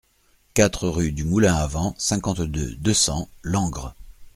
quatre 0.55 0.87
rue 0.89 1.11
du 1.11 1.23
Moulin 1.25 1.53
À 1.53 1.67
Vent, 1.67 1.93
cinquante-deux, 1.99 2.73
deux 2.77 2.93
cents, 2.95 3.29
Langres 3.43 3.93